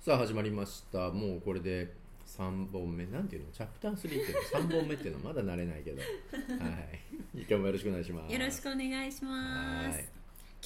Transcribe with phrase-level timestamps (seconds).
[0.00, 1.10] さあ始まりました。
[1.10, 1.92] もうこれで
[2.26, 3.04] 3本目。
[3.04, 3.52] なんていうの？
[3.52, 5.28] チャプター3っていうの？3本目っていうの？
[5.28, 5.98] まだ慣れないけど。
[5.98, 7.00] はい。
[7.34, 8.32] 今日もよろしくお願いします。
[8.32, 9.96] よろしくお願いします。
[9.96, 10.08] はい。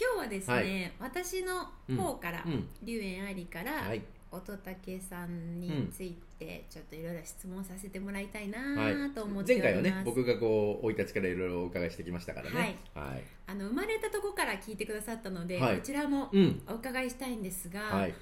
[0.01, 1.69] 今日はですね、私の
[2.01, 2.69] 方から、うん。
[2.85, 4.03] 龍園ありから、はい。
[4.31, 12.79] 乙武さんについてちょっといろいろ質問させてもらいたいなはいと思っております、前回はね僕がこう生い立ちからいろいろお伺いしてきましたからね。
[12.95, 15.77] はい、あの生まれたとこから聞いてくださったので、はい。
[15.79, 16.63] こちらもうん。
[16.69, 18.15] お伺いしたいんですが、はい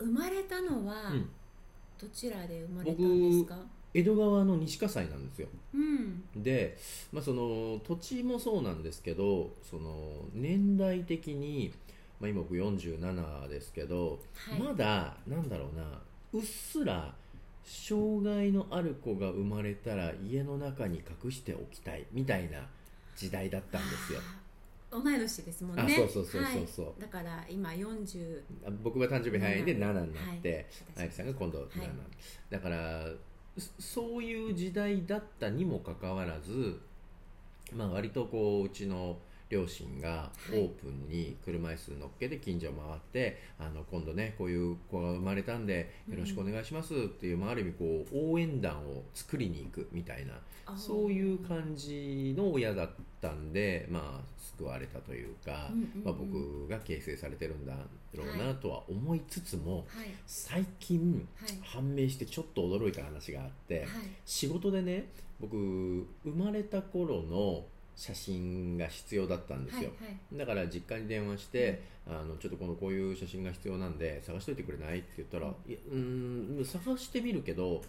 [0.00, 1.28] 生まれたのは、うん。
[2.00, 3.56] どちらで生まれたんですか？
[3.92, 5.48] 江戸川の西葛西なんですよ。
[5.74, 6.42] うん。
[6.42, 6.78] で、
[7.12, 11.72] まあ、その土地もそうなんですけどその年代的に、
[12.20, 14.60] まあ、今僕47ですけど、はい。
[14.60, 15.84] まだなんだろうな
[16.32, 17.14] うっすら
[17.64, 22.66] 障害のある子が生まれたら家の中に隠しておきたいみたいな
[23.16, 24.20] 時代だったんですよ
[24.90, 25.82] 同い年ですもんね。
[25.82, 26.86] あそうそうそうそうそう。
[26.86, 27.00] はい。
[27.02, 28.42] だから今40
[28.82, 30.04] 僕が誕生日早いんで7になっ
[30.42, 30.66] て、はい。
[30.98, 31.90] あやきさんが今度7、はい。
[32.50, 33.06] だから
[33.56, 36.80] そそういう時代だったにもかかわらず、
[37.74, 39.18] まあ、割とこううちの
[39.50, 40.60] 両親がオはい。
[40.62, 50.34] ープンに車椅子乗っけて近所を回って、あの今度ねこういう子が生まれたんでよろしくお願いしますっていう、まあ、ある意味こう応援団を作りに行くみたいな
[50.76, 52.90] そういう感じの親だっ
[53.20, 56.04] たんで、まあ、救われたというか、うんうんうん。
[56.04, 57.74] まあ、僕が形成されてるんだ
[58.14, 60.14] ろうなとは思いつつも、はい。
[60.26, 61.58] 最近はい。
[61.64, 63.86] 判明してちょっと驚いた話があって、はい。
[64.24, 65.06] 仕事でね
[65.40, 67.64] 僕生まれた頃の
[68.00, 70.38] 写真が必要だったんですよ、はいはい。
[70.38, 75.00] だから実家に電話して、あのちょっとこのこういう写真が必要なんで探しといてくれない？
[75.00, 77.82] って言ったら、いやうーん探してみるけど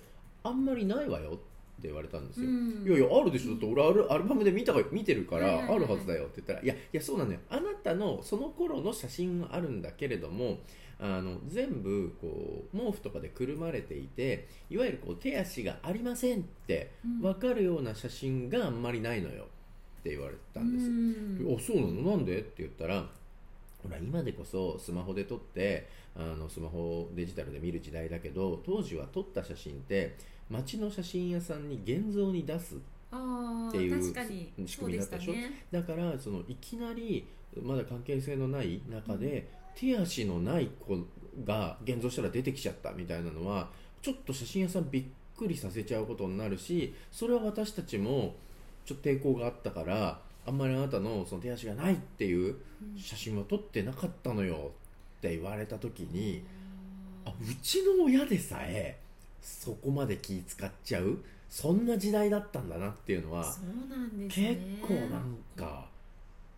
[0.44, 1.34] あんまりないわよっ
[1.82, 2.84] て言われたんですよ、うん。
[2.86, 3.52] いやいやあるでしょ。
[3.52, 7.40] だって俺アルアルバムで見たか見てるからあるはずだよって言ったらいやいやそうなのよ。
[7.50, 10.58] あなたのその頃の写真があるんだけれども
[11.00, 17.22] あの全部こう毛布とかでくるまれていていわゆるこう手足がありませんってうん。
[17.22, 19.48] 分かるような写真があんまりないのよ
[20.02, 22.18] って言われたんです、うんあそうなの？
[22.18, 22.40] なんで？
[22.40, 23.06] って言ったら
[23.84, 30.18] ほら今でこそスマホで撮ってあのスマホデジタルで見る時代だけど当時は撮った写真って
[30.50, 32.76] 街の写真屋さんに現像に出す
[33.12, 34.04] あっていう
[34.68, 35.34] 仕組みだったでしょ？
[35.34, 35.66] ね。
[35.72, 37.28] だからそのいきなり
[37.62, 40.98] まだ関係性のない中で、手足のない子
[41.46, 43.70] が現像したら出てきちゃったみたいなのは
[44.02, 45.04] ちょっと写真屋さんびっ
[45.38, 48.36] くりさせちゃうことになるしそれは私たちも
[48.86, 52.56] ちょっと抵抗があったからあんまりあなたのその手足がないっていう
[52.98, 54.72] 写真は撮ってなかったのよ
[55.18, 56.44] って言われた時に
[57.26, 58.98] あうちの親でさえ
[59.42, 61.18] そこまで気使っちゃう
[61.50, 65.86] そんな時代だったんだなっていうのはそうなんです結ね構なんか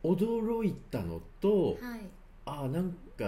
[0.03, 1.99] 驚いたのとはい。
[2.45, 3.25] あなんか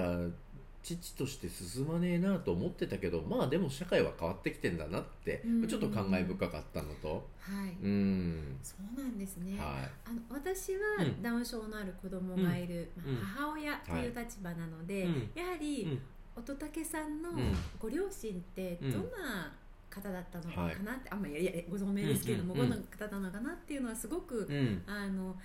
[0.86, 5.68] 父として進まねえなと思ってたけどまあでも社会は変わってきてんだなってうん。
[5.68, 7.28] ちょっと感慨深かったのと。
[7.40, 7.76] はい。
[7.84, 8.58] うん。
[8.62, 9.58] そうなんですね。
[9.60, 11.22] はあの私はうん。
[11.24, 13.16] ダウン症のある子供がいる、うん。
[13.16, 16.02] まあ母親という立場なので、うんやはり、うん。
[16.38, 17.56] 乙武さんのうん。
[17.80, 19.52] ご両親ってどんな
[19.90, 22.70] 方だったのかなって、あんまりいやご存命ですけれども、うんうんうん。
[22.72, 24.84] どんな方なのかなっていうのはすごく、うん。
[24.86, 25.36] あの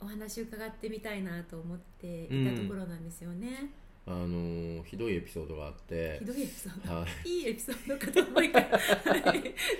[0.00, 3.70] お話伺ってみたいなと思っていたところなんですよね、
[4.10, 6.94] あのーひどいエピソードがあってひどいエピソード。
[6.94, 7.28] はい。
[7.28, 8.60] いいエピソードかと思いか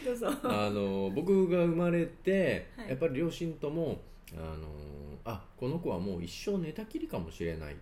[0.05, 0.29] どうぞ。
[0.45, 2.89] あの僕が生まれて、はい。
[2.91, 4.03] やっぱり両親とも
[4.35, 4.67] あの
[5.25, 7.77] あこの子はもう一生寝たきりかもしれない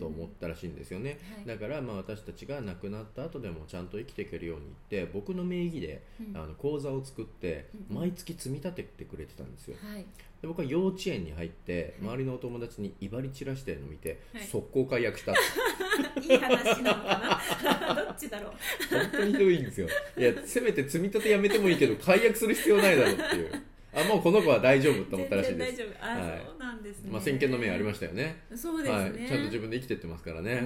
[0.00, 1.46] と思ったらしいんですよね、はい。
[1.46, 6.36] だからまあ私たちが亡くなった後でもちゃんと生きていけるようにって僕の名義でうん。
[6.36, 9.76] あの口座を作ってうん毎月積み立ててくれてたんですよ。
[9.80, 10.04] はい。
[10.42, 12.10] で僕は幼稚園に入ってはい。
[12.10, 14.44] 周りのお友達に威張り散らしてるのを見てはい。
[14.44, 15.32] 速攻解約した
[16.22, 17.94] いい話なのかな？
[18.04, 18.52] どっちだろう？
[18.90, 19.88] 本当にひどいんですよ。
[20.16, 23.62] いやせめて積み立てやめてもいいけど解約する必要ないだろうっていう。
[23.96, 25.72] あもうこの子は大丈夫と思ったらしいです。
[25.72, 26.04] 大丈夫。
[26.04, 27.10] あ、はいそうなんですね。
[27.12, 28.42] まあ、先見の明ありましたよね。
[28.54, 30.62] そうですね、はい、ちゃんと自分で生きてってますからね、はい。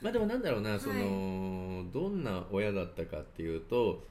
[0.00, 0.80] まあでもなんだろうな、はい。
[0.80, 4.06] そのどんな親だったかっていうと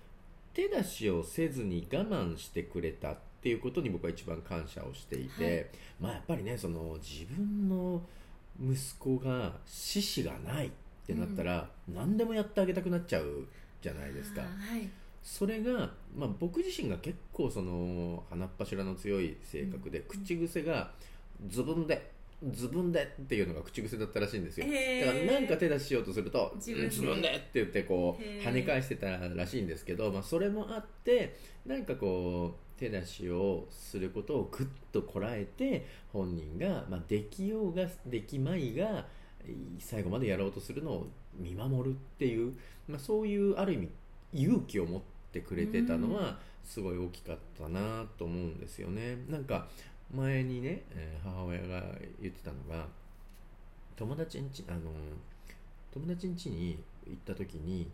[0.53, 5.65] 手出しをせずに我慢してくれたっていうことに僕は一番感謝をしていて、はい。
[5.99, 8.03] まあやっぱりねその自分の
[8.59, 10.71] 息子が獅子がないっ
[11.05, 13.47] てなったら、何でもやってあげたくなっちゃう
[13.81, 14.41] じゃないですか。
[14.41, 14.89] はい。
[15.23, 20.05] それが、まあ、僕自身が結構その鼻っ柱の強い性格で、うん。
[20.05, 20.91] 口癖が
[21.47, 22.11] ズブンで
[22.49, 26.89] ズブンでっていうのが口癖だったらしいんですよ、だから何か手出ししようとすると自分で。
[26.89, 31.37] ズブンでって言ってこう跳ね返してたらしいんですけど、まあ、それもあって
[31.67, 39.05] なんかこう手出しをすることをぐっとこらえて本人が、まあ、できようができまいが
[39.79, 41.07] 最後までやろうとするのを
[41.37, 42.53] 見守るっていう、
[42.87, 43.89] まあ、そういうある意味
[44.33, 45.01] 勇気を持っ
[45.31, 49.17] てくれてたのはすごい大きかったなと思うんですよね。
[49.29, 49.67] なんか
[50.13, 51.83] 前にね、えー母親が
[52.19, 52.87] 言ってたのが
[53.95, 54.79] 友達んちあの
[55.93, 57.91] 友達ん家に行った時に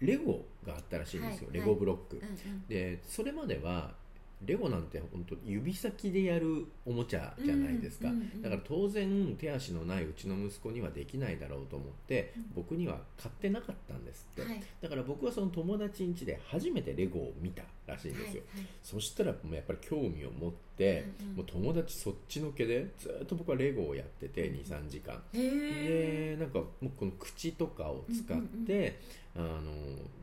[0.00, 1.58] レゴがあったらしいんですよ、はい。
[1.58, 2.66] レゴブロック、うんうん。
[2.68, 3.92] でそれまでは
[4.42, 12.44] レゴなんて本当指先でやるおもちゃじゃないですか、うんうんうんだから当然手足のないうちの息子にはできないだろうと思って、うん。
[12.54, 14.62] 僕には買ってなかったんですって、はい。
[14.82, 25.22] だから僕はその友達ん家で初めてレゴを見たらしいんですよ、はいそしたらもうやっぱり興味を持って、うんうんもう友達そっちのけでずっと僕はレゴをやってて23時間。
[25.32, 28.98] でなんかもうこの口とかを使って、
[29.36, 29.60] あの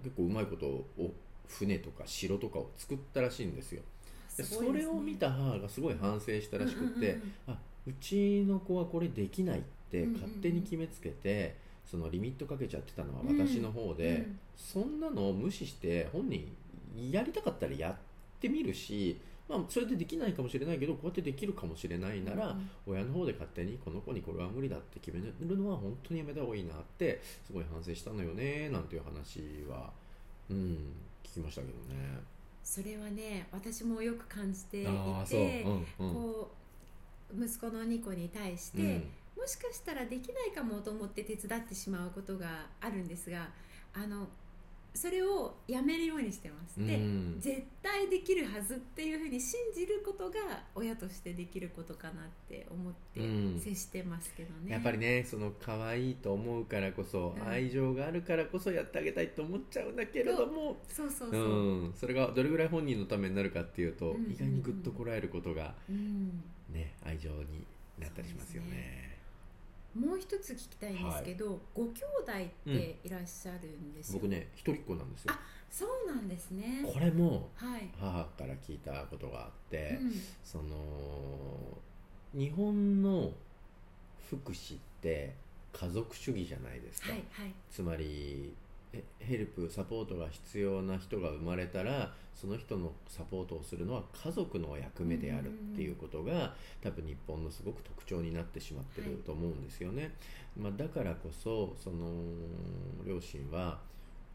[0.03, 0.85] 結構うまいことを
[1.47, 3.81] 船とか城とかを作ったらしいんですよ
[4.38, 7.57] でそれを見た母がすごい反省したらしくて、あ
[7.88, 9.62] うちの子はこれできないっ
[9.92, 10.22] てうんうんうん。
[10.22, 11.56] 勝手に決めつけて、
[11.86, 14.39] そのリミットかけちゃってたのは私の方で、うん。
[14.56, 16.48] そんなのを無視して本人
[17.12, 17.95] やりたかったらやっ
[18.39, 19.19] てみるし、
[19.50, 22.56] まあ、それでできないかもしれないけどこうやってできるかもしれないなら、
[22.88, 29.92] 親の方で勝手にこの子にこれは無理だって決めるのは本当にやめた方がいいなってすごい反省したのよねなんていう話は、
[30.50, 30.57] うん、
[31.24, 32.19] 聞きましたけどね。
[32.63, 34.85] それはね私もよく感じてい
[35.27, 36.13] てうんうん。
[36.13, 36.51] こ
[37.37, 39.09] う息子のニコに対して、うん。
[39.37, 43.47] もしかしたらできないかもと思って手伝ってしまうことがあるんですが
[43.93, 44.27] あの
[44.93, 47.38] それをやめるようにしてます、でうん。
[47.39, 53.59] 絶対できるはずっていうふうに信じることが親としてできることかなって思ってうん。
[53.59, 60.77] 接してますけどね、やっぱりねその可愛いと思うからこそ、うん愛情があるからこそやってあげたいと思っちゃうんだけれども。
[60.88, 64.15] そうそううそう、ん、それがどれぐらい本人のためになるかっていうと、うん。
[64.15, 66.44] うんうん意外にグッとこらえることが、うん。
[66.69, 67.65] ね、愛情に
[67.99, 69.20] なったりしますよね。
[69.95, 75.33] もう一つ聞きたいんですけど、ご兄弟っていらっしゃるんですよ、僕ね一人っ子なんですよ。
[75.33, 75.39] あ
[75.69, 76.83] そうなんですね。
[76.85, 80.11] これもはい、母から聞いたことがあって、うん。
[80.43, 81.77] その
[82.33, 83.31] 日本の
[84.29, 85.35] 福祉って
[85.73, 87.53] 家族主義じゃないですか、はいはい。
[87.69, 88.05] つまり
[88.45, 88.53] え
[89.19, 100.13] ヘルプサポートが必要な人が生まれたらその人のサポートをするのは家族の役目であるっていうことが多分日本のすごく特徴になってしまってると思うんですよね、
[100.57, 102.11] まあ、だからこそその
[103.05, 103.79] 両親は、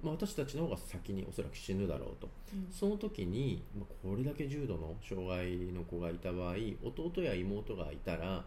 [0.03, 2.29] まあ、私たちの方が先におそらく死ぬだろうと。
[2.55, 2.69] うん。
[2.73, 8.45] その時にまあこれだけ重度の障害の子がいた場合弟や妹がいたら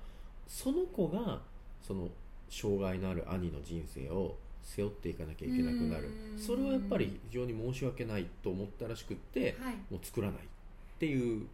[0.47, 1.41] その子が
[1.81, 2.09] その
[2.49, 6.09] 障害のある兄の人生を背負っていかなきゃいけなくなる。
[6.33, 6.39] うん。
[6.39, 9.75] それはやっぱり非常に申し訳ないと思ったらしくってはい。
[9.89, 10.43] もう作らないっ
[10.99, 11.47] ていう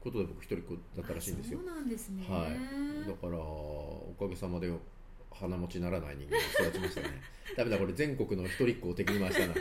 [0.00, 1.60] ことで僕一人っ子だったらしいんですよ。
[1.62, 2.24] あそうなんですね。
[2.28, 3.08] はい。
[3.08, 4.70] だからおかげさまで
[5.30, 7.08] 鼻持ちならない人間に育ちましたね。
[7.56, 9.54] ダメだこれ全国の一人っ子を敵に回したな。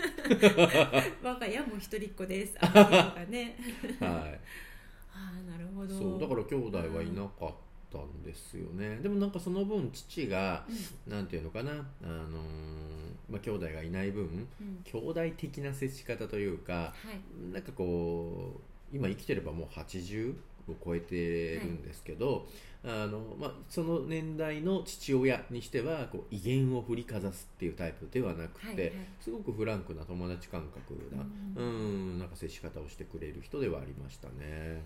[1.23, 2.55] 我が家も一人っ子です。
[2.61, 3.57] あね。
[3.99, 4.39] はい。
[5.13, 5.93] ああなるほど。
[5.97, 8.97] そうだから兄弟はいなかったんですよね。
[8.97, 10.65] でもなんかその分父が
[11.07, 11.13] うん。
[11.13, 12.31] なんていうのかなあのー
[13.29, 14.83] まあ兄弟がいない分うん。
[14.83, 17.53] 兄弟的な接し方というかはい。
[17.53, 18.61] なんかこ
[18.93, 20.35] う今生きてればもう80
[20.69, 22.47] を超えてるんですけど、
[22.83, 28.91] あのまあ、その年代の父親にしてはこう威厳を振りかざすっていうタイプではなくて、はいはい。
[29.19, 34.83] すごくフランクな友達感覚な、ううんん、なんか接し方をしてくれる人ではありましたね。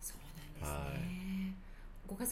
[0.00, 1.68] そうなんですね、はい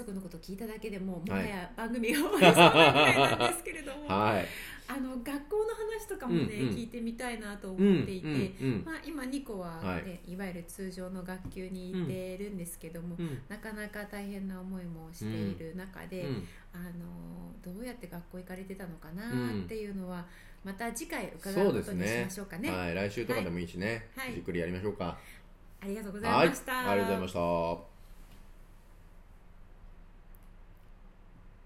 [0.06, 4.46] ご家族のこと聞いただけでももははいや番組が終わりそうなぐらいなんですけれども、 はい、
[4.88, 6.74] あの学校の話とかもね、うんうん。
[6.74, 8.36] 聞いてみたいなと思うんっていて、うんう
[8.78, 10.32] んまあ、今ニコは、ねはい。
[10.32, 13.42] い、わゆる通常の学級に行ってるんですけども、うん。
[13.48, 16.48] なかなか大変な思いもしている中で、うん。
[16.72, 20.24] あのどうやって学校行かれてたのかなうんっていうのは、
[20.62, 22.70] また次回伺そううことにしましょうかね。
[22.70, 24.34] はい、来週とかでもいいしね、はい。
[24.34, 25.18] じっくりやりましょうか。
[25.80, 26.90] ありがとうござい、ました。
[26.90, 27.95] ありがとうございました。